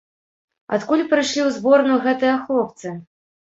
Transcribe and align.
Адкуль 0.77 1.03
прыйшлі 1.11 1.41
ў 1.45 1.49
зборную 1.59 2.01
гэтыя 2.09 2.35
хлопцы? 2.49 2.87